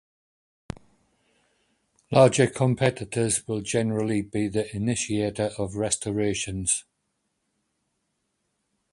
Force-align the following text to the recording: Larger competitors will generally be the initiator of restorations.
Larger 2.09 2.47
competitors 2.47 3.47
will 3.47 3.61
generally 3.61 4.23
be 4.23 4.47
the 4.47 4.75
initiator 4.75 5.51
of 5.59 5.75
restorations. 5.75 6.85